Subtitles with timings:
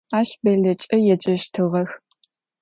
[0.19, 1.91] Ащ Бэллэкӏэ еджэщтыгъэх.